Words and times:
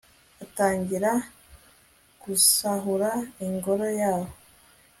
atangira 0.43 1.11
gusahura 2.21 3.09
ingoro 3.45 3.85
yahoo 3.99 4.31